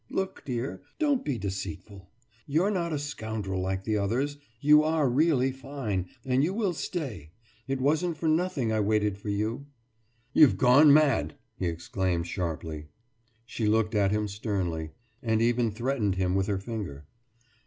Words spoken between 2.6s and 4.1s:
not a scoundrel like the